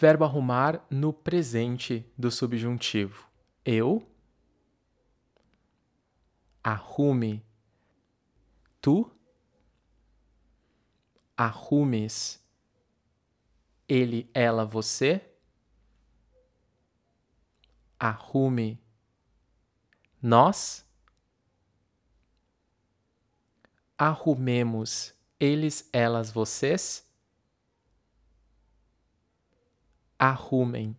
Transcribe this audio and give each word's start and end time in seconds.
Verbo 0.00 0.24
arrumar 0.24 0.82
no 0.88 1.12
presente 1.12 2.10
do 2.16 2.30
subjuntivo. 2.30 3.28
Eu 3.62 4.02
arrume. 6.64 7.44
Tu 8.80 9.12
arrumes. 11.36 12.42
Ele, 13.86 14.30
ela, 14.32 14.64
você 14.64 15.20
arrume. 17.98 18.82
Nós 20.22 20.82
arrumemos 23.98 25.12
eles, 25.38 25.90
elas, 25.92 26.30
vocês 26.30 27.09
arrumem. 30.20 30.94